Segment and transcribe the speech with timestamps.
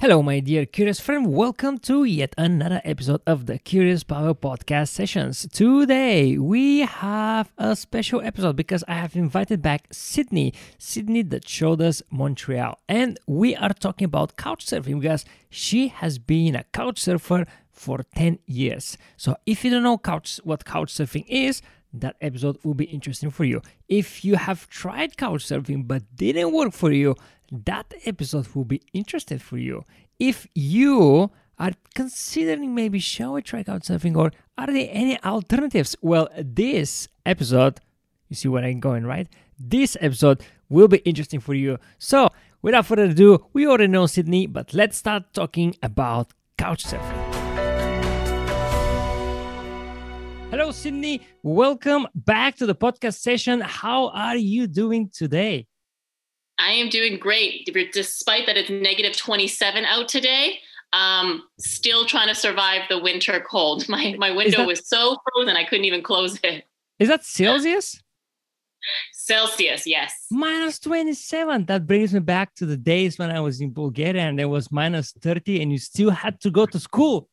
[0.00, 1.26] Hello, my dear curious friend.
[1.26, 5.46] Welcome to yet another episode of the Curious Power Podcast Sessions.
[5.52, 11.82] Today, we have a special episode because I have invited back Sydney, Sydney that showed
[11.82, 12.78] us Montreal.
[12.88, 17.98] And we are talking about couch surfing because she has been a couch surfer for
[18.14, 18.96] 10 years.
[19.18, 21.60] So, if you don't know couch, what couch surfing is,
[21.92, 23.60] that episode will be interesting for you.
[23.88, 27.16] If you have tried couch surfing but didn't work for you,
[27.50, 29.84] that episode will be interesting for you.
[30.18, 35.96] If you are considering maybe shall I try couch surfing or are there any alternatives?
[36.00, 37.80] Well, this episode,
[38.28, 39.28] you see where I'm going, right?
[39.58, 41.78] This episode will be interesting for you.
[41.98, 42.30] So,
[42.62, 47.34] without further ado, we already know Sydney, but let's start talking about couch surfing.
[50.50, 51.22] Hello, Sydney.
[51.42, 53.60] Welcome back to the podcast session.
[53.60, 55.66] How are you doing today?
[56.60, 60.60] I am doing great, despite that it's negative 27 out today.
[60.92, 63.88] Um, still trying to survive the winter cold.
[63.88, 66.64] My my window that, was so frozen I couldn't even close it.
[66.98, 68.02] Is that Celsius?
[69.12, 70.26] Celsius, yes.
[70.30, 71.66] Minus 27.
[71.66, 74.72] That brings me back to the days when I was in Bulgaria and there was
[74.72, 77.28] minus 30 and you still had to go to school.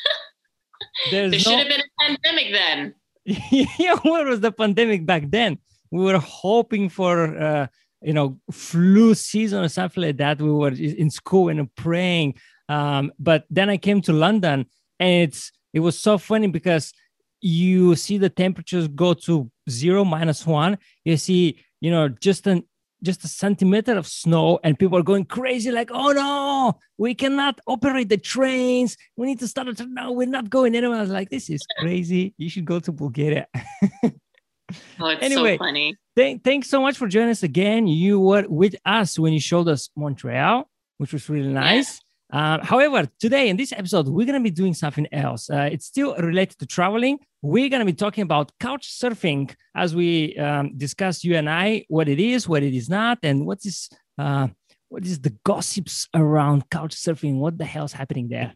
[1.10, 1.38] there no...
[1.38, 2.94] should have been a pandemic then.
[3.78, 5.58] yeah, what was the pandemic back then?
[5.90, 7.66] We were hoping for uh,
[8.02, 10.40] you know flu season or something like that.
[10.40, 12.34] We were in school and praying
[12.68, 14.66] um, but then i came to london
[15.00, 16.92] and it's it was so funny because
[17.40, 20.78] you see the temperatures go to zero minus one.
[21.04, 22.64] You see you know just an
[23.00, 27.60] just a centimeter of snow and people are going crazy like oh no we cannot
[27.66, 28.96] operate the trains.
[29.16, 30.98] We need to start it no we're not going anywhere.
[30.98, 32.34] I was like this is crazy.
[32.38, 33.46] You should go to bulgaria
[35.00, 35.96] Oh, it's anyway, so funny.
[36.16, 37.86] Th- thanks so much for joining us again.
[37.86, 42.00] You were with us when you showed us Montreal, which was really nice.
[42.30, 45.48] Uh, however, today in this episode, we're going to be doing something else.
[45.48, 47.18] Uh, it's still related to traveling.
[47.40, 51.84] We're going to be talking about couch surfing as we um, discuss you and I
[51.88, 54.48] what it is, what it is not, and what is uh,
[54.88, 57.36] what is the gossips around couch surfing.
[57.38, 58.54] What the hell's happening there?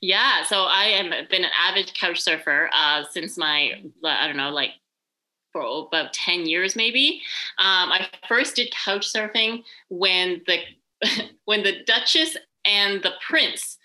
[0.00, 4.50] Yeah, so I have been an avid couch surfer uh, since my I don't know
[4.50, 4.70] like
[5.52, 7.22] for about ten years maybe.
[7.58, 10.58] Um, I first did couch surfing when the
[11.44, 13.78] when the Duchess and the Prince,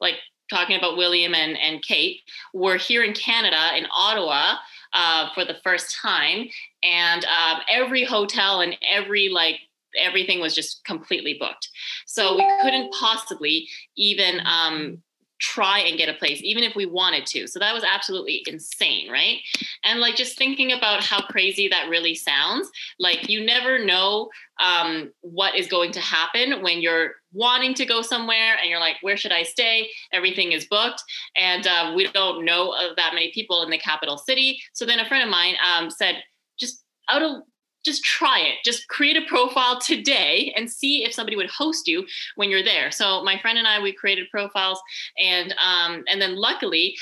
[0.00, 0.16] like
[0.50, 2.20] talking about William and, and Kate,
[2.54, 4.56] were here in Canada in Ottawa
[4.92, 6.48] uh, for the first time,
[6.82, 9.60] and um, every hotel and every like
[9.98, 11.68] everything was just completely booked.
[12.06, 15.02] So we couldn't possibly even um,
[15.38, 17.46] try and get a place even if we wanted to.
[17.46, 19.38] So that was absolutely insane right?
[19.84, 24.28] And like just thinking about how crazy that really sounds like you never know
[24.62, 28.96] um, what is going to happen when you're wanting to go somewhere and you're like
[29.02, 29.88] where should i stay?
[30.12, 31.02] Everything is booked
[31.36, 34.60] and uh, we don't know that many people in the capital city.
[34.72, 36.22] So then a friend of mine um, said
[36.58, 37.42] just out of
[37.86, 38.56] just try it.
[38.64, 42.90] Just create a profile today and see if somebody would host you when you're there.
[42.90, 44.80] So my friend and I, we created profiles,
[45.16, 46.94] and um, and then luckily,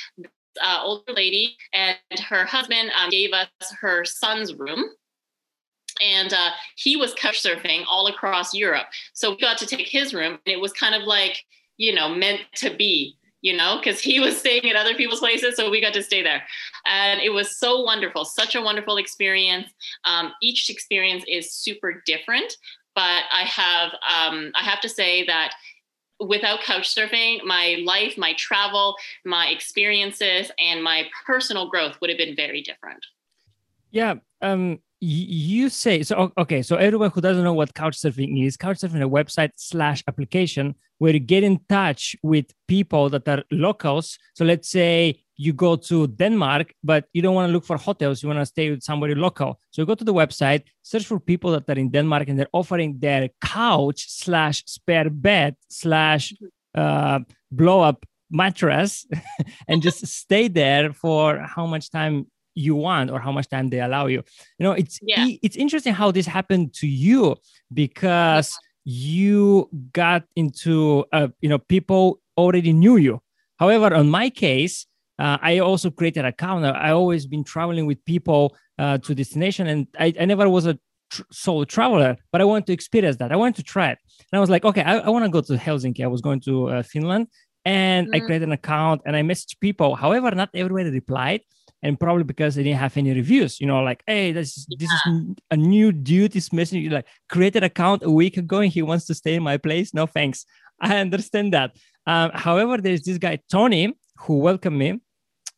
[0.62, 1.96] uh, older lady and
[2.28, 3.48] her husband um, gave us
[3.80, 4.84] her son's room.
[6.02, 8.86] And uh, he was couch surfing all across Europe.
[9.12, 11.44] So we got to take his room, and it was kind of like,
[11.76, 15.54] you know, meant to be you know, because he was staying at other people's places.
[15.54, 16.42] So we got to stay there.
[16.86, 19.68] And it was so wonderful, such a wonderful experience.
[20.06, 22.56] Um, each experience is super different,
[22.94, 25.52] but I have, um, I have to say that
[26.18, 28.96] without couch surfing, my life, my travel,
[29.26, 33.04] my experiences, and my personal growth would have been very different.
[33.90, 34.14] Yeah.
[34.44, 39.02] Um, you say so okay so everyone who doesn't know what couchsurfing is couchsurfing is
[39.02, 44.18] a website slash application where you get in touch with people that are locals.
[44.34, 48.22] So let's say you go to denmark but you don't want to look for hotels
[48.22, 49.60] you want to stay with somebody local.
[49.72, 52.56] So you go to the website search for people that are in denmark and they're
[52.60, 56.32] offering their couch slash spare bed slash
[56.74, 57.20] uh,
[57.50, 59.06] blow up mattress
[59.68, 63.80] and just stay there for how much time you want or how much time they
[63.80, 64.22] allow you.
[64.58, 65.26] You know it's yeah.
[65.42, 67.36] it's interesting how this happened to you
[67.72, 73.20] because you got into uh, you know people already knew you.
[73.58, 74.86] However on my case
[75.18, 76.64] uh, i also created an account.
[76.64, 80.78] I always been traveling with people uh, to destination and I, I never was a
[81.10, 83.32] tr- solo traveler but i wanted to experience that.
[83.32, 83.98] I wanted to try it.
[84.32, 86.02] And i was like okay i, I want to go to helsinki.
[86.02, 87.28] I was going to uh, finland
[87.64, 88.16] and mm-hmm.
[88.16, 89.94] I created an account and I messaged people.
[89.94, 91.40] However, not everybody replied,
[91.84, 93.60] and probably because they didn't have any reviews.
[93.60, 94.76] You know, like, hey, this yeah.
[94.80, 98.72] this is a new dude is messaging you like created account a week ago and
[98.72, 99.92] he wants to stay in my place.
[99.92, 100.46] No thanks.
[100.80, 101.76] I understand that.
[102.06, 105.00] Um, however, there's this guy Tony who welcomed me.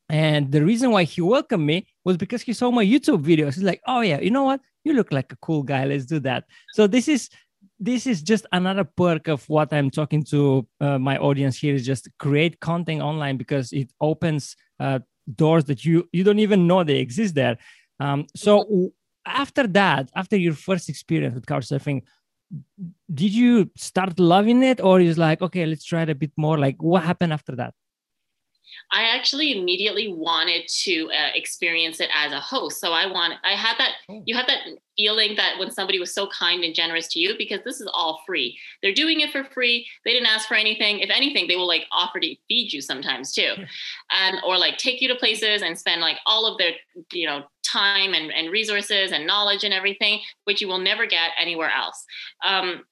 [0.08, 3.54] And the reason why he welcomed me was because he saw my YouTube videos.
[3.54, 4.60] He's like, oh yeah, you know what?
[4.84, 5.84] You look like a cool guy.
[5.84, 6.44] Let's do that.
[6.72, 7.28] So this is
[7.78, 11.84] this is just another perk of what I'm talking to uh, my audience here is
[11.84, 15.00] just create content online because it opens uh,
[15.34, 17.58] doors that you you don't even know they exist there.
[18.00, 18.92] Um, so
[19.26, 22.02] after that, after your first experience with couchsurfing,
[23.12, 26.58] did you start loving it, or is like okay, let's try it a bit more?
[26.58, 27.74] Like what happened after that?
[28.92, 32.80] I actually immediately wanted to uh, experience it as a host.
[32.80, 34.22] So I want, I had that, oh.
[34.26, 34.60] you had that
[34.96, 38.22] feeling that when somebody was so kind and generous to you, because this is all
[38.26, 38.58] free.
[38.82, 39.86] They're doing it for free.
[40.04, 41.00] They didn't ask for anything.
[41.00, 43.54] If anything, they will like offer to feed you sometimes too.
[44.10, 46.72] and, or like take you to places and spend like all of their,
[47.12, 51.30] you know, time and, and resources and knowledge and everything, which you will never get
[51.40, 52.04] anywhere else.
[52.44, 52.84] Um,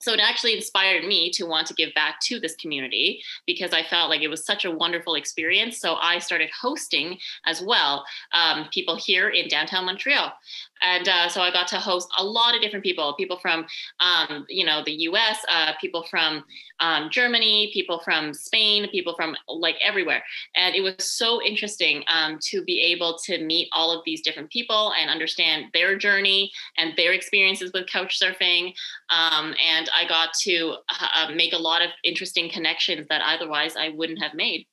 [0.00, 3.82] so it actually inspired me to want to give back to this community because I
[3.82, 5.78] felt like it was such a wonderful experience.
[5.78, 10.32] So I started hosting as well um, people here in downtown Montreal
[10.80, 13.66] and uh, so I got to host a lot of different people, people from,
[14.00, 16.44] um, you know, the U.S., uh, people from
[16.80, 20.22] um, Germany, people from Spain, people from like everywhere,
[20.56, 24.50] and it was so interesting um, to be able to meet all of these different
[24.50, 28.72] people and understand their journey and their experiences with couch surfing,
[29.10, 33.90] um, and I got to uh, make a lot of interesting connections that otherwise I
[33.90, 34.66] wouldn't have made.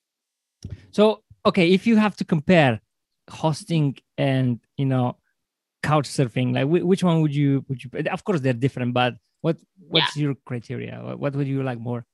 [0.92, 2.81] So, okay, if you have to compare
[3.30, 5.18] hosting and you know
[5.88, 9.57] couch surfing like which one would you would you of course they're different but what
[9.94, 10.24] what's yeah.
[10.24, 10.94] your criteria
[11.24, 12.06] what would you like more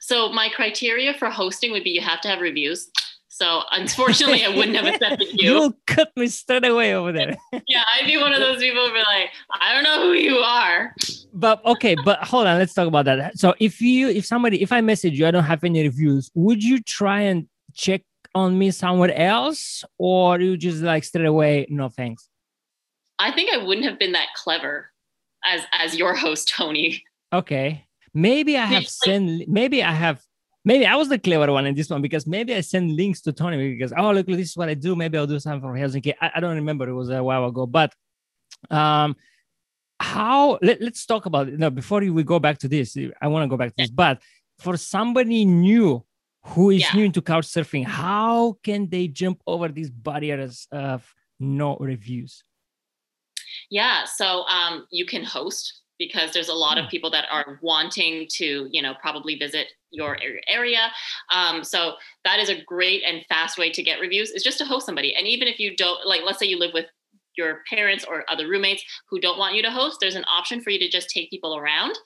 [0.00, 2.90] so my criteria for hosting would be you have to have reviews
[3.38, 5.52] so unfortunately, I wouldn't have accepted you.
[5.52, 7.36] You'll cut me straight away over there.
[7.68, 9.30] yeah, I'd be one of those people who be like,
[9.60, 10.92] I don't know who you are.
[11.32, 13.38] But okay, but hold on, let's talk about that.
[13.38, 16.64] So if you, if somebody, if I message you, I don't have any reviews, would
[16.64, 18.02] you try and check
[18.38, 22.28] on me somewhere else, or you just like straight away, no thanks?
[23.18, 24.90] I think I wouldn't have been that clever
[25.44, 27.02] as as your host, Tony.
[27.32, 29.48] Okay, maybe I have sent.
[29.48, 30.22] Maybe I have.
[30.64, 33.32] Maybe I was the clever one in this one because maybe I sent links to
[33.32, 34.94] Tony because oh look, this is what I do.
[34.94, 36.14] Maybe I'll do something for Helsinki.
[36.20, 36.88] I, I don't remember.
[36.88, 37.92] It was a while ago, but
[38.70, 39.16] um
[40.00, 43.42] how let, us talk about it no before we go back to this i want
[43.42, 44.20] to go back to this but
[44.58, 46.04] for somebody new
[46.44, 46.92] who is yeah.
[46.94, 52.42] new into couch surfing how can they jump over these barriers of no reviews?
[53.70, 56.90] Yeah so um, you can host because there's a lot of hmm.
[56.90, 60.18] people that are wanting to you know probably visit your
[60.48, 60.90] area.
[61.32, 61.94] Um, so
[62.24, 65.14] that is a great and fast way to get reviews is just to host somebody.
[65.14, 66.86] And even if you don't like let's say you live with
[67.36, 70.70] your parents or other roommates who don't want you to host there's an option for
[70.70, 71.96] you to just take people around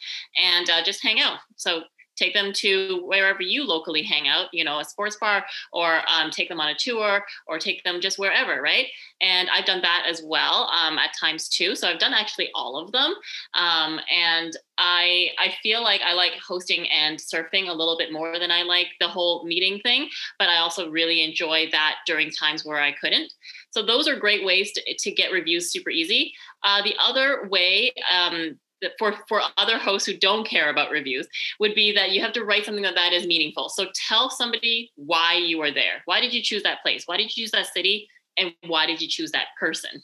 [0.43, 1.39] and uh, just hang out.
[1.57, 1.83] So
[2.23, 6.31] take them to wherever you locally hang out, you know, a sports bar, or um,
[6.31, 8.87] take them on a tour, or take them just wherever, right?
[9.21, 11.75] And I've done that as well um, at times too.
[11.75, 13.15] So I've done actually all of them,
[13.55, 18.39] um, and I I feel like I like hosting and surfing a little bit more
[18.39, 20.09] than I like the whole meeting thing,
[20.39, 23.33] but I also really enjoy that during times where I couldn't.
[23.71, 26.35] So those are great ways to, to get reviews super easy.
[26.63, 28.59] Uh, the other way um,
[28.99, 31.27] for for other hosts who don't care about reviews
[31.61, 33.69] would be that you have to write something that that is meaningful.
[33.69, 36.03] So tell somebody why you are there.
[36.05, 37.05] Why did you choose that place?
[37.07, 38.09] Why did you choose that city?
[38.37, 40.03] And why did you choose that person?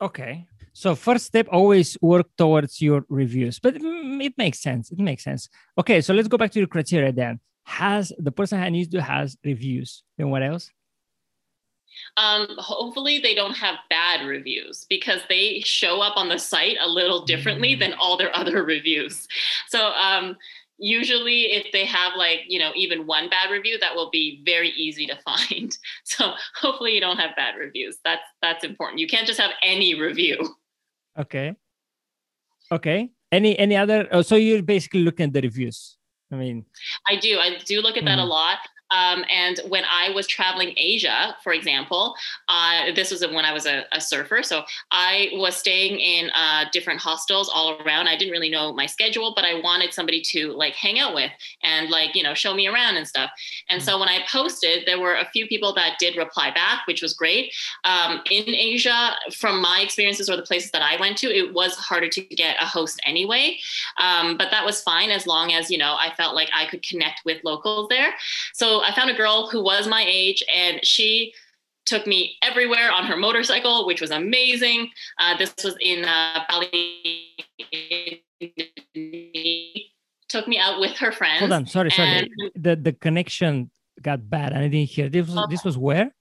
[0.00, 0.46] Okay.
[0.72, 3.60] So first step always work towards your reviews.
[3.60, 4.90] But it makes sense.
[4.90, 5.48] It makes sense.
[5.78, 7.40] Okay so let's go back to your criteria then.
[7.66, 10.02] Has the person who needs to has reviews.
[10.18, 10.70] Then what else
[12.16, 16.88] um, hopefully they don't have bad reviews because they show up on the site a
[16.88, 17.96] little differently than mm.
[17.98, 19.26] all their other reviews.
[19.68, 20.36] So um,
[20.78, 24.70] usually if they have like you know even one bad review that will be very
[24.70, 25.76] easy to find.
[26.04, 27.98] So hopefully you don't have bad reviews.
[28.04, 29.00] That's that's important.
[29.00, 30.56] You can't just have any review.
[31.18, 31.54] Okay.
[32.72, 33.10] Okay.
[33.32, 35.96] Any any other oh, so you're basically looking at the reviews?
[36.32, 36.64] I mean.
[37.08, 37.38] I do.
[37.38, 38.20] I do look at that mm-hmm.
[38.20, 38.58] a lot
[38.90, 42.14] um, and when I was traveling Asia, for example,
[42.48, 44.42] uh, this was when I was a, a, surfer.
[44.42, 48.08] So I was staying in uh, different hostels all around.
[48.08, 51.30] I didn't really know my schedule, but I wanted somebody to like hang out with
[51.62, 53.30] and like, you know, show me around and stuff.
[53.70, 57.00] And so when I posted, there were a few people that did reply back, which
[57.00, 57.52] was great.
[57.84, 61.74] Um, in Asia, from my experiences or the places that I went to, it was
[61.76, 63.58] harder to get a host anyway.
[63.98, 66.82] Um, but that was fine as long as, you know, I felt like I could
[66.82, 68.12] connect with locals there.
[68.52, 71.32] So I found a girl who was my age and she
[71.86, 74.90] took me everywhere on her motorcycle, which was amazing.
[75.18, 77.34] Uh, this was in uh, Bali.
[80.28, 81.40] Took me out with her friends.
[81.40, 82.30] Hold on, sorry, sorry.
[82.54, 84.52] The the connection got bad.
[84.52, 85.08] I didn't hear.
[85.08, 86.14] This was, this was where?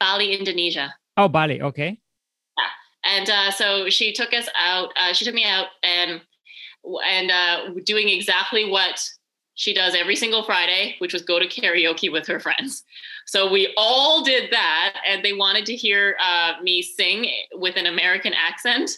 [0.00, 0.94] Bali, Indonesia.
[1.16, 1.62] Oh, Bali.
[1.62, 1.98] Okay.
[2.58, 2.64] Yeah,
[3.04, 4.92] and uh, so she took us out.
[4.96, 6.20] Uh, she took me out and
[7.06, 9.00] and uh, doing exactly what
[9.54, 12.84] she does every single Friday, which was go to karaoke with her friends.
[13.26, 17.86] So we all did that, and they wanted to hear uh, me sing with an
[17.86, 18.90] American accent,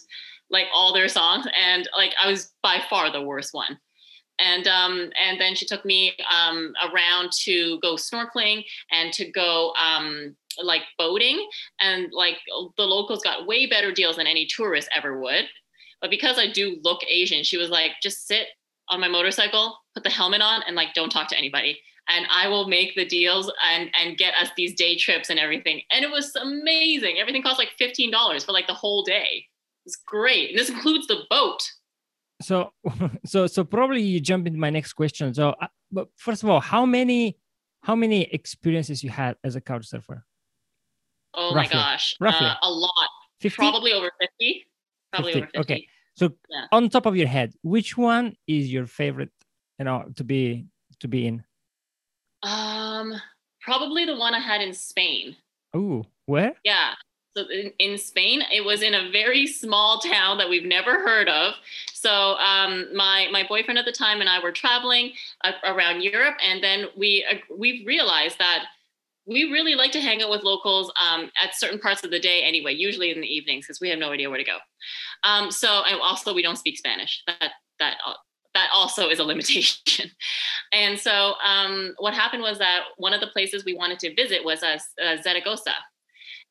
[0.51, 1.47] like all their songs.
[1.61, 3.79] And like I was by far the worst one.
[4.39, 9.73] And um, and then she took me um, around to go snorkeling and to go
[9.75, 11.49] um, like boating,
[11.81, 12.39] and like
[12.77, 15.45] the locals got way better deals than any tourist ever would.
[16.01, 18.49] But because I do look Asian, she was like, just sit
[18.89, 22.49] on my motorcycle, put the helmet on, and like don't talk to anybody and I
[22.49, 25.81] will make the deals and and get us these day trips and everything.
[25.91, 27.17] And it was amazing.
[27.19, 29.47] Everything cost like fifteen dollars for like the whole day.
[29.87, 31.61] It's great, and this includes the boat.
[32.43, 32.73] So,
[33.27, 35.33] so so probably you jump into my next question.
[35.35, 37.39] So, uh, but first of all, how many
[37.83, 40.25] how many experiences you had as a couch surfer?
[41.35, 41.77] Oh roughly.
[41.77, 43.09] my gosh, roughly uh, a lot.
[43.41, 43.57] 50?
[43.57, 44.67] Probably over fifty.
[45.13, 45.43] Probably 50.
[45.43, 45.75] over fifty.
[45.75, 45.87] Okay.
[46.17, 46.67] So, yeah.
[46.71, 49.31] on top of your head, which one is your favorite?
[49.79, 50.67] You know, to be
[51.01, 51.45] to be in.
[52.43, 53.15] Um,
[53.61, 55.37] probably the one I had in Spain.
[55.75, 56.53] Oh, where?
[56.65, 56.93] Yeah.
[57.37, 61.29] So in, in, Spain, it was in a very small town that we've never heard
[61.29, 61.55] of.
[61.93, 66.37] So um, my my boyfriend at the time and I were traveling uh, around Europe,
[66.47, 68.67] and then we uh, we realized that
[69.27, 72.43] we really like to hang out with locals um, at certain parts of the day
[72.43, 74.59] anyway, usually in the evenings because we have no idea where to go.
[75.25, 77.23] Um, so and also we don't speak Spanish.
[77.27, 78.15] That that uh,
[78.55, 80.11] that also is a limitation.
[80.73, 84.45] and so um, what happened was that one of the places we wanted to visit
[84.45, 85.73] was uh, uh, Zaragoza.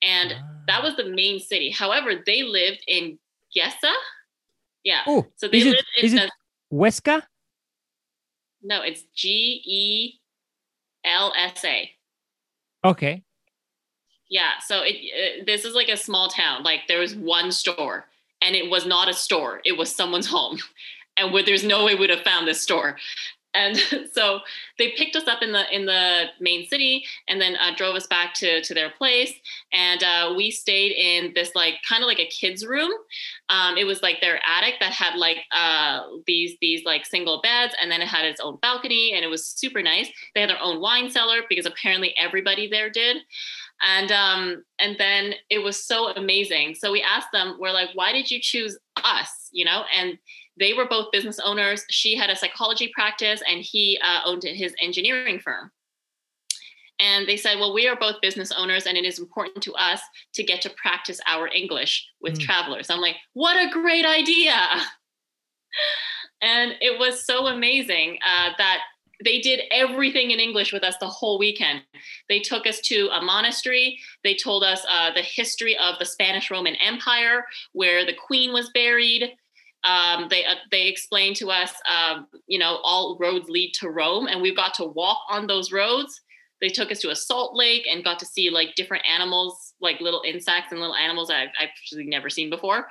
[0.01, 0.43] And ah.
[0.67, 1.69] that was the main city.
[1.71, 3.19] However, they lived in
[3.55, 3.93] Gelsa.
[4.83, 5.01] Yeah.
[5.07, 6.31] Oh, so they is lived it, in is it
[6.71, 7.21] Huesca?
[8.61, 10.19] No, it's G E
[11.05, 11.89] L S A.
[12.83, 13.23] Okay.
[14.29, 14.53] Yeah.
[14.65, 16.63] So it, uh, this is like a small town.
[16.63, 18.07] Like there was one store
[18.41, 19.61] and it was not a store.
[19.63, 20.59] It was someone's home
[21.17, 22.97] and where there's no way we'd have found this store
[23.53, 23.77] and
[24.11, 24.39] so
[24.77, 28.07] they picked us up in the in the main city and then uh, drove us
[28.07, 29.33] back to to their place.
[29.71, 32.91] And uh, we stayed in this like kind of like a kids room.
[33.49, 37.75] Um, it was like their attic that had like uh, these these like single beds
[37.81, 40.09] and then it had its own balcony and it was super nice.
[40.33, 43.17] They had their own wine cellar because apparently everybody there did.
[43.85, 46.75] And um and then it was so amazing.
[46.75, 49.49] So we asked them we're like why did you choose us?
[49.51, 49.83] You know?
[49.95, 50.17] And
[50.59, 51.85] they were both business owners.
[51.89, 55.71] She had a psychology practice and he uh, owned his engineering firm.
[56.99, 59.99] And they said, well, we are both business owners and it is important to us
[60.33, 62.41] to get to practice our English with mm.
[62.41, 62.89] travelers.
[62.89, 64.55] I'm like, what a great idea.
[66.41, 68.79] And it was so amazing uh, that
[69.23, 71.81] they did everything in English with us the whole weekend.
[72.27, 73.97] They took us to a monastery.
[74.23, 78.69] They told us uh, the history of the Spanish Roman Empire, where the queen was
[78.73, 79.31] buried
[79.83, 84.27] um, they uh, they explained to us, um, you know, all roads lead to Rome,
[84.27, 86.21] and we got to walk on those roads.
[86.61, 89.99] They took us to a salt lake and got to see like different animals, like
[89.99, 92.87] little insects and little animals I've, I've actually never seen before.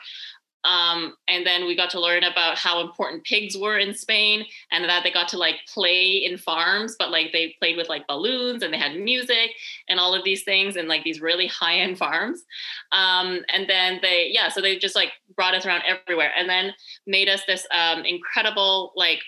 [0.65, 4.85] Um, and then we got to learn about how important pigs were in Spain and
[4.85, 8.63] that they got to like play in farms, but like they played with like balloons
[8.63, 9.51] and they had music
[9.89, 12.45] and all of these things and like these really high end farms.
[12.93, 16.73] Um, and then they, yeah, so they just like brought us around everywhere and then
[17.07, 19.21] made us this um, incredible, like,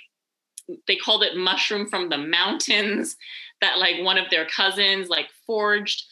[0.87, 3.17] they called it mushroom from the mountains
[3.61, 6.05] that like one of their cousins like forged.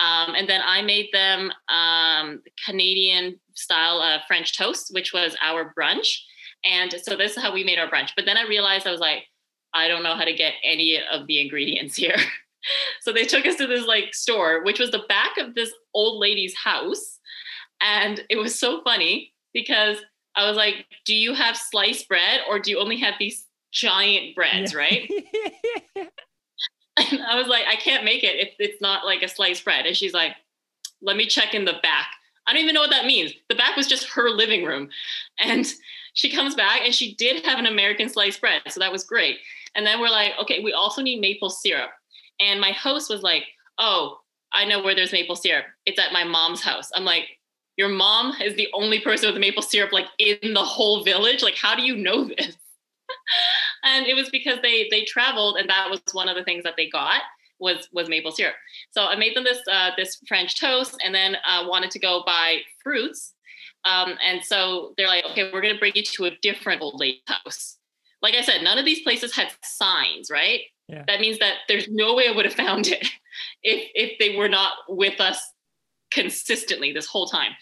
[0.00, 5.74] Um, and then I made them um, Canadian style uh, French toast, which was our
[5.78, 6.08] brunch.
[6.64, 8.10] And so this is how we made our brunch.
[8.16, 9.24] But then I realized I was like,
[9.74, 12.16] I don't know how to get any of the ingredients here.
[13.02, 16.18] so they took us to this like store, which was the back of this old
[16.18, 17.18] lady's house.
[17.80, 19.98] And it was so funny because
[20.36, 24.34] I was like, do you have sliced bread or do you only have these giant
[24.34, 24.78] breads, yeah.
[24.78, 25.10] right?
[27.28, 29.86] I was like, I can't make it if it's not like a sliced bread.
[29.86, 30.32] And she's like,
[31.02, 32.08] let me check in the back.
[32.46, 33.32] I don't even know what that means.
[33.48, 34.88] The back was just her living room.
[35.38, 35.66] And
[36.14, 38.62] she comes back and she did have an American sliced bread.
[38.68, 39.38] So that was great.
[39.74, 41.90] And then we're like, okay, we also need maple syrup.
[42.40, 43.44] And my host was like,
[43.78, 44.18] oh,
[44.52, 45.66] I know where there's maple syrup.
[45.86, 46.90] It's at my mom's house.
[46.94, 47.28] I'm like,
[47.76, 51.42] your mom is the only person with maple syrup like in the whole village.
[51.42, 52.56] Like, how do you know this?
[53.84, 56.74] and it was because they they traveled, and that was one of the things that
[56.76, 57.22] they got
[57.58, 58.54] was was maple syrup.
[58.90, 62.22] So I made them this uh, this French toast, and then uh, wanted to go
[62.26, 63.34] buy fruits.
[63.84, 67.00] Um, and so they're like, okay, we're going to bring you to a different old
[67.00, 67.78] lady house.
[68.20, 70.60] Like I said, none of these places had signs, right?
[70.88, 71.04] Yeah.
[71.06, 73.06] That means that there's no way I would have found it
[73.62, 75.40] if if they were not with us
[76.10, 77.52] consistently this whole time.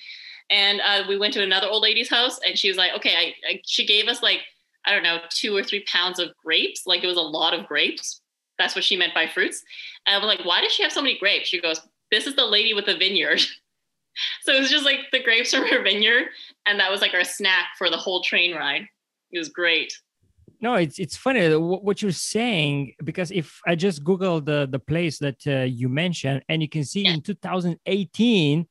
[0.51, 3.35] And uh, we went to another old lady's house, and she was like, "Okay," I,
[3.47, 4.41] I, she gave us like
[4.89, 6.83] I don't know two or three pounds of grapes.
[6.87, 8.21] Like it was a lot of grapes.
[8.59, 9.63] That's what she meant by fruits.
[10.07, 11.81] And I'm like, "Why does she have so many grapes?" She goes,
[12.11, 13.41] "This is the lady with the vineyard."
[14.43, 16.29] so it was just like the grapes from her vineyard,
[16.67, 18.87] and that was like our snack for the whole train ride.
[19.31, 19.93] It was great
[20.61, 25.19] no it's it's funny what you're saying because if i just google the the place
[25.19, 27.13] that uh, you mentioned and you can see yeah.
[27.13, 28.67] in 2018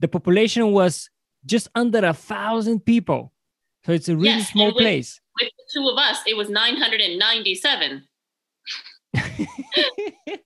[0.00, 1.10] the population was
[1.44, 3.32] just under a thousand people
[3.84, 6.48] so it's a really yes, small with, place with the two of us it was
[6.48, 8.04] 997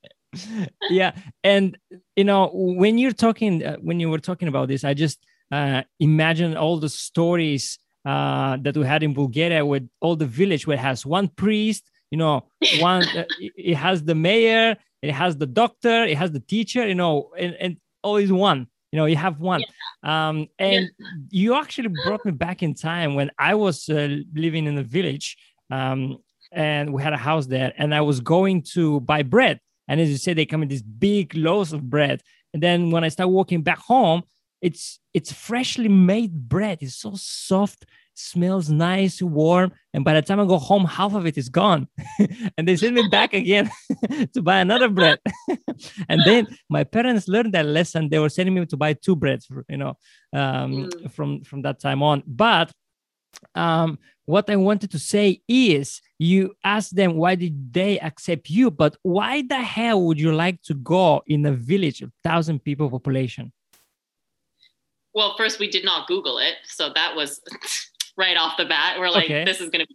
[0.90, 1.12] yeah
[1.44, 1.78] and
[2.14, 5.82] you know when you're talking uh, when you were talking about this i just uh,
[6.00, 10.76] imagine all the stories uh, that we had in Bulgaria with all the village where
[10.76, 12.44] it has one priest, you know,
[12.78, 16.94] one, uh, it has the mayor, it has the doctor, it has the teacher, you
[16.94, 19.60] know, and, and always one, you know, you have one.
[19.60, 20.28] Yeah.
[20.28, 21.06] Um, and yeah.
[21.28, 25.36] you actually brought me back in time when I was uh, living in a village
[25.70, 26.16] um,
[26.50, 29.60] and we had a house there and I was going to buy bread.
[29.86, 32.22] And as you say, they come in these big loaves of bread.
[32.54, 34.22] And then when I start walking back home,
[34.62, 36.78] it's it's freshly made bread.
[36.80, 37.84] It's so soft,
[38.18, 39.72] smells nice, warm.
[39.92, 41.88] And by the time I go home, half of it is gone.
[42.58, 43.70] and they send me back again
[44.34, 45.18] to buy another bread.
[46.08, 48.08] and then my parents learned that lesson.
[48.08, 49.96] They were sending me to buy two breads, you know,
[50.32, 51.12] um, mm.
[51.12, 52.22] from from that time on.
[52.26, 52.72] But
[53.54, 58.70] um, what I wanted to say is you ask them why did they accept you,
[58.70, 62.90] but why the hell would you like to go in a village of thousand people
[62.90, 63.52] population?
[65.16, 67.40] well, first we did not Google it, so that was
[68.16, 68.98] right off the bat.
[68.98, 69.44] We're like, okay.
[69.44, 69.94] this is going to be.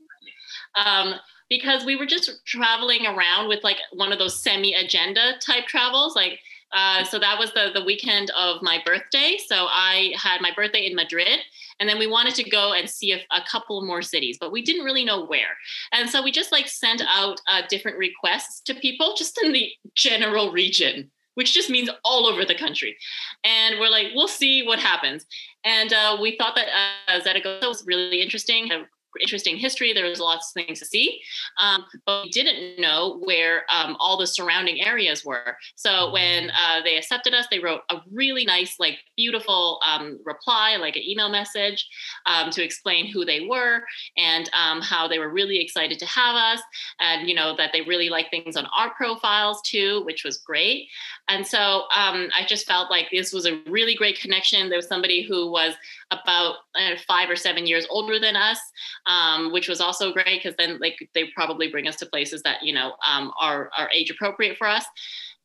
[0.75, 1.15] Um,
[1.49, 6.15] because we were just traveling around with like one of those semi agenda type travels,
[6.15, 6.39] like.
[6.73, 9.37] Uh, so that was the the weekend of my birthday.
[9.45, 11.39] So I had my birthday in Madrid,
[11.81, 14.61] and then we wanted to go and see a, a couple more cities, but we
[14.61, 15.57] didn't really know where.
[15.91, 19.69] And so we just like sent out uh, different requests to people just in the
[19.95, 22.97] general region which just means all over the country.
[23.43, 25.25] And we're like, we'll see what happens.
[25.63, 26.67] And uh, we thought that
[27.07, 28.71] uh, Zaragoza was really interesting
[29.19, 29.93] interesting history.
[29.93, 31.21] There was lots of things to see,
[31.59, 35.57] um, but we didn't know where um, all the surrounding areas were.
[35.75, 40.77] So when uh, they accepted us, they wrote a really nice, like beautiful um, reply,
[40.77, 41.87] like an email message
[42.25, 43.83] um, to explain who they were
[44.17, 46.61] and um, how they were really excited to have us,
[46.99, 50.87] and you know that they really like things on our profiles too, which was great.
[51.27, 54.69] And so um, I just felt like this was a really great connection.
[54.69, 55.73] There was somebody who was
[56.11, 58.59] about uh, five or seven years older than us,
[59.05, 62.63] um, which was also great because then like they probably bring us to places that
[62.63, 64.85] you know um, are are age appropriate for us.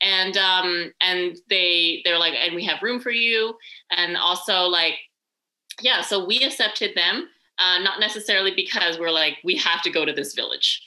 [0.01, 3.55] And um, and they they're like, and we have room for you,
[3.91, 4.95] and also like,
[5.81, 6.03] yeah.
[6.03, 7.29] So we accepted them.
[7.59, 10.83] Uh, not necessarily because we're like we have to go to this village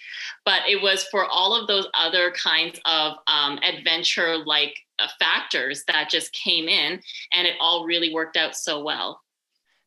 [0.46, 5.84] but it was for all of those other kinds of um, adventure like uh, factors
[5.88, 7.02] that just came in
[7.34, 9.22] and it all really worked out so well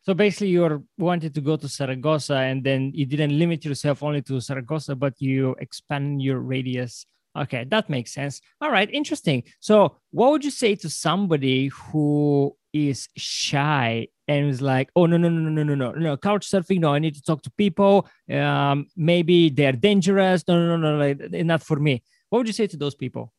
[0.03, 4.21] so basically, you wanted to go to Saragossa, and then you didn't limit yourself only
[4.23, 7.07] to Saragossa, but you expand your radius.
[7.39, 8.41] Okay, that makes sense.
[8.61, 9.45] All right, interesting.
[9.61, 15.17] So, what would you say to somebody who is shy and is like, "Oh no,
[15.17, 16.81] no, no, no, no, no, no, couch surfing.
[16.81, 18.09] No, I need to talk to people.
[18.29, 20.43] Um, maybe they're dangerous.
[20.49, 23.33] No, no, no, no, like, not for me." What would you say to those people?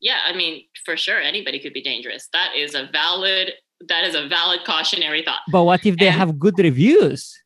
[0.00, 2.28] Yeah, I mean, for sure, anybody could be dangerous.
[2.32, 3.52] That is a valid
[3.88, 5.40] that is a valid cautionary thought.
[5.50, 7.38] But what if they and, have good reviews?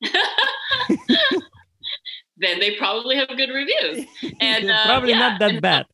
[2.36, 4.06] then they probably have good reviews,
[4.40, 5.86] and uh, probably yeah, not that bad.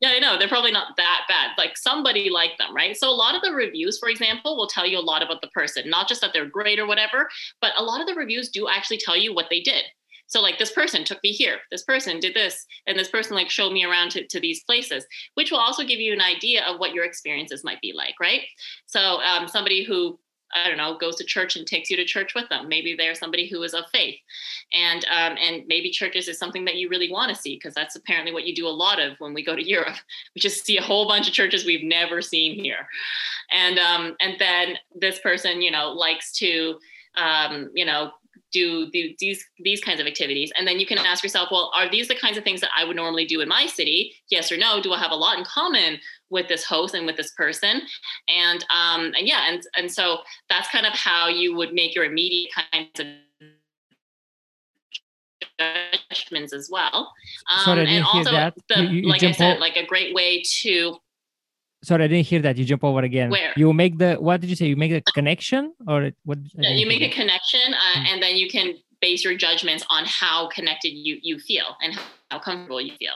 [0.00, 1.50] Yeah, I know they're probably not that bad.
[1.58, 2.96] Like somebody liked them, right?
[2.96, 5.48] So a lot of the reviews, for example, will tell you a lot about the
[5.48, 7.28] person, not just that they're great or whatever,
[7.60, 9.84] but a lot of the reviews do actually tell you what they did.
[10.30, 13.50] So like this person took me here, this person did this, and this person like
[13.50, 16.78] showed me around to, to these places, which will also give you an idea of
[16.78, 18.42] what your experiences might be like, right?
[18.86, 20.18] So um, somebody who
[20.52, 22.68] I don't know, goes to church and takes you to church with them.
[22.68, 24.16] Maybe they're somebody who is of faith,
[24.72, 27.94] and um, and maybe churches is something that you really want to see because that's
[27.94, 29.96] apparently what you do a lot of when we go to Europe.
[30.34, 32.88] We just see a whole bunch of churches we've never seen here,
[33.52, 36.80] and um, and then this person, you know, likes to,
[37.16, 38.10] um, you know,
[38.52, 40.50] do the, these these kinds of activities.
[40.56, 42.84] And then you can ask yourself well are these the kinds of things that i
[42.84, 44.12] would normally do in my city?
[44.30, 44.80] Yes or no?
[44.82, 45.98] Do i have a lot in common
[46.30, 47.82] with this host and with this person?
[48.28, 52.04] And um and yeah and and so that's kind of how you would make your
[52.04, 53.06] immediate kinds of
[56.10, 57.12] judgments as well.
[57.50, 58.54] Um, Sorry, and also that.
[58.68, 60.96] the, You- you- like i said like a great way to
[61.82, 62.58] Sorry, I didn't hear that.
[62.58, 63.30] You jump over again.
[63.30, 63.52] Where?
[63.56, 64.66] You make the what did you say?
[64.66, 66.38] You make the connection or what?
[66.54, 68.06] Yeah, you make a connection uh, Mm.
[68.08, 71.98] and then you can base your judgments on how connected you you feel and
[72.30, 73.14] how comfortable you feel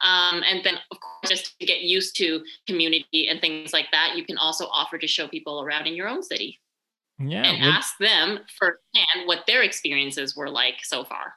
[0.00, 4.16] um, and then of course just to get used to community and things like that
[4.16, 6.58] you can also offer to show people around in your own city.
[7.18, 7.42] Yeah.
[7.44, 11.34] and when- ask them firsthand what their experiences were like so far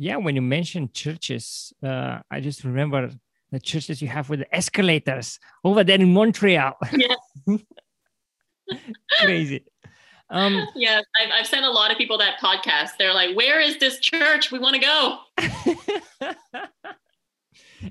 [0.00, 0.16] yeah.
[0.16, 3.10] When you mentioned churches, uh, I just remember
[3.50, 6.76] the churches you have with the escalators over there in Montreal.
[6.92, 7.14] Yeah.
[9.20, 9.64] Crazy.
[10.30, 13.78] Um, yeah I've, I've sent a lot of people that podcast they're like where is
[13.78, 15.20] this church we want to go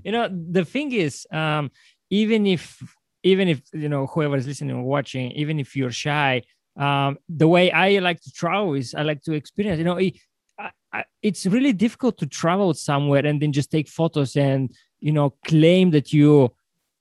[0.03, 1.71] you know the thing is um
[2.11, 2.79] even if
[3.23, 6.43] even if you know whoever is listening or watching even if you're shy
[6.79, 10.13] um the way i like to travel is i like to experience you know it,
[10.59, 15.11] I, I, it's really difficult to travel somewhere and then just take photos and you
[15.11, 16.51] know claim that you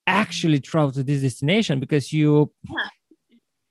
[0.07, 2.89] actually travel to this destination because you Yeah.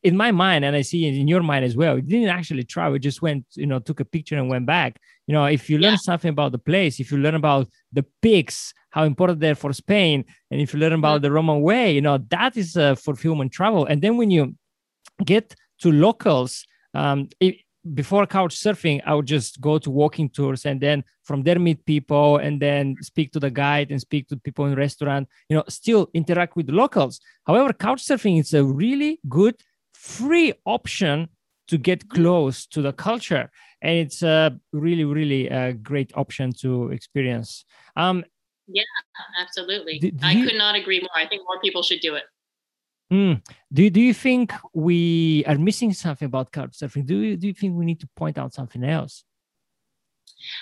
[0.04, 2.64] in my mind and i see it in your mind as well you didn't actually
[2.64, 5.78] travel just went you know took a picture and went back you know if you
[5.78, 6.08] learn Yeah.
[6.10, 10.26] something about the place if you learn about the pigs how important they're for spain
[10.52, 13.86] and if you learn about the roman way you know that is uh, fulfillment travel
[13.86, 14.54] and then when you
[15.24, 17.56] get to locals um, it,
[17.94, 21.86] before couch surfing i would just go to walking tours and then from there meet
[21.86, 25.64] people and then speak to the guide and speak to people in restaurant you know
[25.70, 27.20] still interact with the locals.
[27.46, 29.56] However couch surfing is a really good
[29.94, 31.30] free option
[31.68, 33.50] to get close to the culture.
[33.82, 37.66] And it's a really really a great option to experience.
[37.96, 38.24] Um
[38.68, 38.84] yeah,
[39.40, 40.14] absolutely.
[40.24, 41.16] I you- could not agree more.
[41.16, 42.24] I think more people should do it
[43.12, 43.42] mm,
[43.72, 47.06] do, do you think we are missing something about couch surfing?
[47.06, 49.24] Do you, do you think we need to point out something else?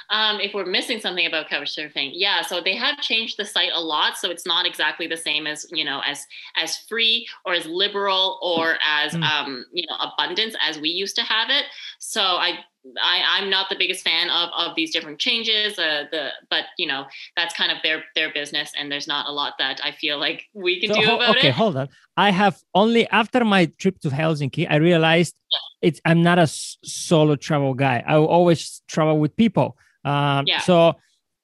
[0.09, 3.81] Um, if we're missing something about couchsurfing yeah so they have changed the site a
[3.81, 6.25] lot so it's not exactly the same as you know as
[6.55, 9.23] as free or as liberal or as Mm.
[9.23, 11.65] um, you know abundance as we used to have it.
[11.99, 12.59] So i
[13.01, 15.79] I, I'm not the biggest fan of, of these different changes.
[15.79, 19.31] Uh, the but you know that's kind of their their business, and there's not a
[19.31, 21.39] lot that I feel like we can So, do about okay it.
[21.39, 21.89] Okay, hold on.
[22.17, 25.35] I have only after my trip to helsinki i realized
[25.81, 28.03] it's i'm not a solo travel guy.
[28.05, 29.77] I will always travel with people.
[30.05, 30.59] Um, Yeah.
[30.59, 30.95] so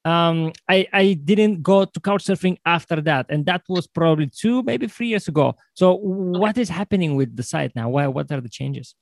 [0.06, 4.64] um, I, I didn't go to couch surfing after that and that was probably two
[4.64, 5.56] maybe three years ago.
[5.74, 7.90] So what is happening with the site now?
[7.90, 8.96] Why what are the changes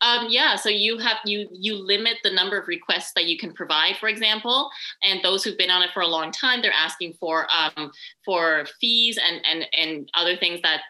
[0.00, 3.52] Um, yeah, so you have you you limit the number of requests that you can
[3.52, 4.70] provide, for example,
[5.02, 7.90] and those who've been on it for a long time, they're asking for um,
[8.24, 10.80] for fees and and and other things that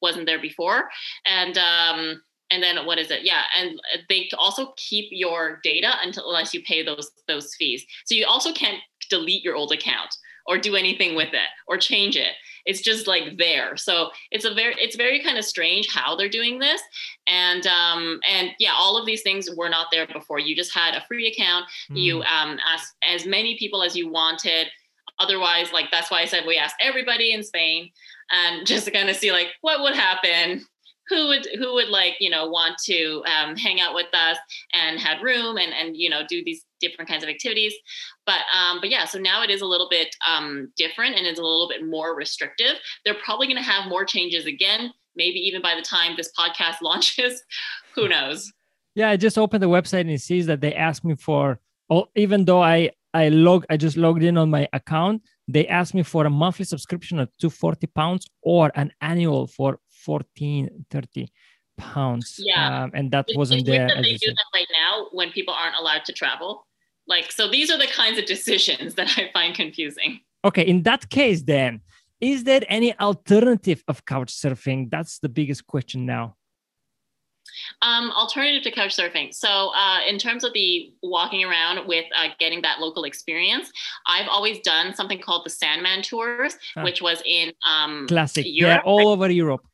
[0.00, 0.88] wasn't there before,
[1.26, 3.20] and um, and then what is it?
[3.22, 7.84] Yeah, and they also keep your data until unless you pay those those fees.
[8.04, 8.78] So you also can't
[9.10, 10.14] delete your old account
[10.46, 12.32] or do anything with it or change it.
[12.64, 13.76] It's just like there.
[13.76, 16.80] So it's a very it's very kind of strange how they're doing this.
[17.26, 20.38] And um and yeah all of these things were not there before.
[20.38, 21.66] You just had a free account.
[21.90, 24.68] You um asked as many people as you wanted.
[25.18, 27.90] Otherwise like that's why i said we asked everybody in spain
[28.30, 30.64] and just to kind of see like what would happen
[31.08, 34.38] who would who would like you know want to um, hang out with us
[34.72, 37.74] and had room and and you know do these different kinds of activities.
[38.26, 41.38] But um but yeah so now it is a little bit um different and it's
[41.38, 42.76] a little bit more restrictive.
[43.04, 46.76] They're probably going to have more changes again maybe even by the time this podcast
[46.82, 47.42] launches.
[47.94, 48.52] Who knows?
[48.94, 51.60] Yeah, I just opened the website and it says that they asked me for
[51.90, 55.94] oh, even though I I log I just logged in on my account, they asked
[55.94, 61.32] me for a monthly subscription of 240 pounds or an annual for 1430
[61.78, 62.36] pounds.
[62.38, 62.82] Yeah.
[62.84, 63.88] Um, and that It's- wasn't there.
[63.88, 66.66] that they do that right now when people aren't allowed to travel
[67.08, 71.08] like so these are the kinds of decisions that i find confusing Okay, in that
[71.08, 71.80] case, then,
[72.20, 74.90] is there any alternative of couch surfing?
[74.90, 76.34] That's the biggest question now.
[77.80, 79.32] um, alternative to couch surfing.
[79.32, 83.70] So, uh, in terms of the walking around with uh, getting that local experience,
[84.06, 86.82] I've always done something called the Sandeman tours, Ah.
[86.84, 88.44] which was in um, Classic.
[88.48, 88.82] Europe.
[88.82, 89.64] They're all over Europe.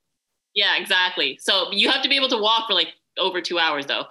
[0.55, 1.39] Yeah, exactly.
[1.41, 4.05] So you have to be able to walk for like over two hours though,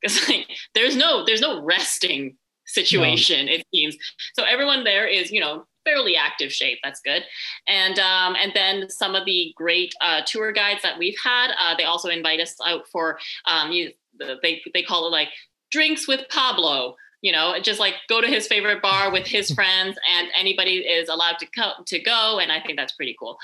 [0.00, 3.52] because like there's no there's no resting situation no.
[3.52, 3.96] it seems.
[4.34, 6.78] So everyone there is you know fairly active shape.
[6.82, 7.22] That's good.
[7.66, 11.74] And um, and then some of the great uh, tour guides that we've had, uh,
[11.76, 15.28] they also invite us out for um, you, they they call it like
[15.70, 19.96] drinks with Pablo you know just like go to his favorite bar with his friends
[20.12, 23.38] and anybody is allowed to come to go and i think that's pretty cool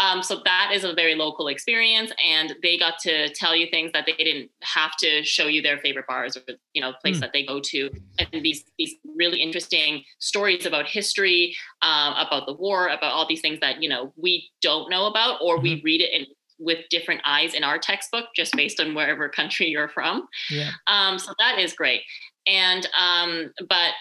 [0.00, 3.90] um, so that is a very local experience and they got to tell you things
[3.92, 6.42] that they didn't have to show you their favorite bars or
[6.74, 7.20] you know place mm.
[7.20, 12.52] that they go to and these these really interesting stories about history um, about the
[12.52, 15.64] war about all these things that you know we don't know about or mm-hmm.
[15.64, 16.26] we read it in
[16.58, 20.70] with different eyes in our textbook just based on wherever country you're from yeah.
[20.86, 22.02] um, so that is great
[22.46, 23.92] and um, but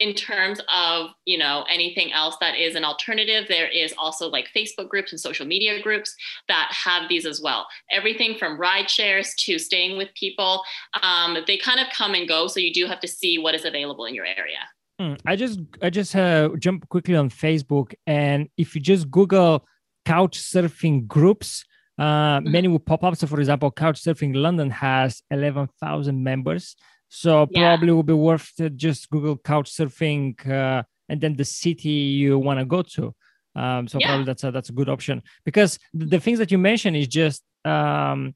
[0.00, 4.48] in terms of you know anything else that is an alternative there is also like
[4.56, 6.16] facebook groups and social media groups
[6.48, 7.66] that have these as well.
[7.92, 10.62] Everything from ride shares to staying with people
[11.02, 13.64] um, they kind of come and go so you do have to see what is
[13.64, 14.60] available in your area.
[14.98, 19.66] Hmm, i just i just uh, jump quickly on facebook and if you just google
[20.04, 21.64] couch surfing groups
[21.98, 23.14] uh, many will pop up.
[23.16, 26.76] So for example couch surfing london has 11000 members
[27.10, 27.74] so yeah.
[27.74, 32.60] probably will be worth just Google couch surfing uh, and then the city you want
[32.60, 33.14] to go to.
[33.56, 34.06] Um, so yeah.
[34.06, 37.08] probably that's a that's a good option because the, the things that you mentioned is
[37.08, 38.32] just um,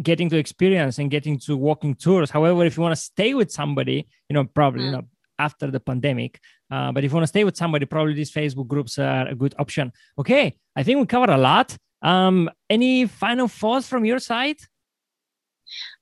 [0.00, 2.30] getting to experience and getting to walking tours.
[2.30, 4.86] However, if you want to stay with somebody, you know, probably mm.
[4.86, 5.02] you know
[5.40, 6.38] after the pandemic.
[6.70, 9.34] Uh, but if you want to stay with somebody, probably these Facebook groups are a
[9.34, 9.92] good option.
[10.16, 11.76] Okay, I think we covered a lot.
[12.02, 14.58] Um, any final thoughts from your side?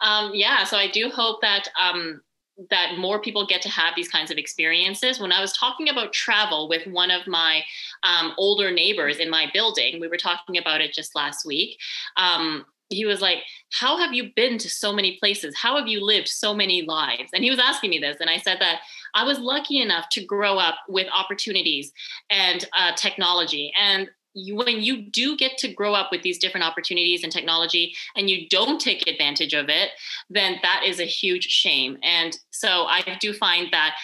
[0.00, 2.20] Um, yeah, so I do hope that um,
[2.68, 5.18] that more people get to have these kinds of experiences.
[5.18, 7.62] When I was talking about travel with one of my
[8.02, 11.78] um, older neighbors in my building, we were talking about it just last week.
[12.16, 13.38] Um, he was like,
[13.72, 15.56] How have you been to so many places?
[15.56, 17.30] How have you lived so many lives?
[17.32, 18.16] And he was asking me this.
[18.20, 18.80] And I said that
[19.14, 21.92] I was lucky enough to grow up with opportunities
[22.28, 23.72] and uh, technology.
[23.80, 27.94] And you, when you do get to grow up with these different opportunities and technology
[28.16, 29.90] and you don't take advantage of it,
[30.28, 31.98] then that is a huge shame.
[32.02, 33.96] And so I do find that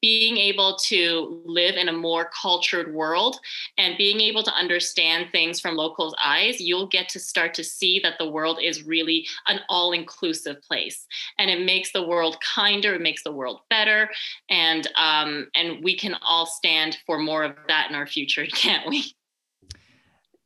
[0.00, 3.38] being able to live in a more cultured world
[3.76, 8.00] and being able to understand things from locals' eyes, you'll get to start to see
[8.00, 11.06] that the world is really an all inclusive place.
[11.38, 14.08] And it makes the world kinder, it makes the world better.
[14.48, 18.88] And, um, and we can all stand for more of that in our future, can't
[18.88, 19.14] we?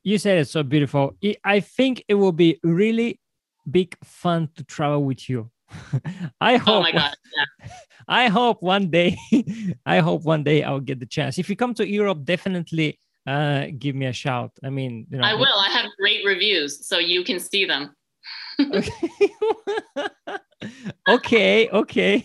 [0.04, 1.16] You said it so beautiful.
[1.42, 3.20] I think it will be really
[3.68, 5.50] big fun to travel with you.
[6.40, 6.76] I hope.
[6.76, 7.14] Oh my god!
[7.36, 7.68] Yeah.
[8.08, 9.16] I hope one day.
[9.86, 11.38] I hope one day I'll get the chance.
[11.38, 14.52] If you come to Europe, definitely uh, give me a shout.
[14.62, 15.58] I mean, you know, I will.
[15.58, 17.96] I have great reviews, so you can see them.
[18.60, 18.90] okay.
[21.08, 21.68] okay.
[21.70, 22.24] okay.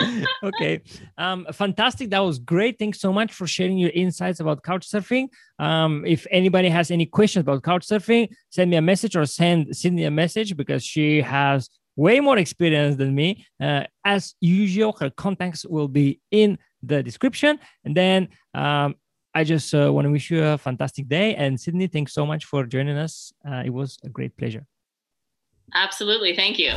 [1.18, 2.10] Um, fantastic.
[2.10, 2.78] That was great.
[2.78, 5.28] Thanks so much for sharing your insights about couch surfing.
[5.58, 9.76] Um, if anybody has any questions about couch surfing, send me a message or send
[9.76, 13.44] Sydney a message because she has way more experience than me.
[13.60, 17.58] Uh, as usual, her contacts will be in the description.
[17.84, 18.94] And then um,
[19.34, 21.34] I just uh, want to wish you a fantastic day.
[21.34, 23.32] And Sydney, thanks so much for joining us.
[23.46, 24.64] Uh, it was a great pleasure.
[25.74, 26.34] Absolutely.
[26.34, 26.70] Thank you.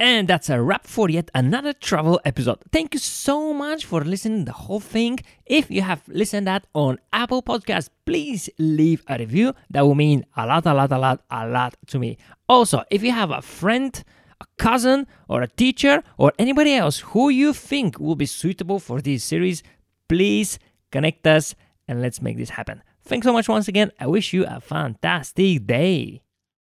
[0.00, 2.56] And that's a wrap for yet another travel episode.
[2.72, 5.18] Thank you so much for listening the whole thing.
[5.44, 9.52] If you have listened that on Apple Podcasts, please leave a review.
[9.68, 12.16] That will mean a lot, a lot, a lot, a lot to me.
[12.48, 14.02] Also, if you have a friend,
[14.40, 19.02] a cousin, or a teacher, or anybody else who you think will be suitable for
[19.02, 19.62] this series,
[20.08, 20.58] please
[20.90, 21.54] connect us
[21.86, 22.82] and let's make this happen.
[23.04, 23.92] Thanks so much once again.
[24.00, 26.22] I wish you a fantastic day.